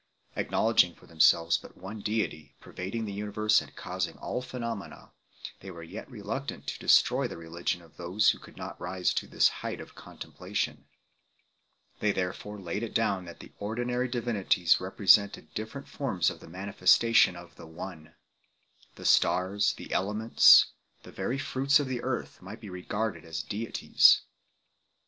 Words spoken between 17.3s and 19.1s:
of the One. The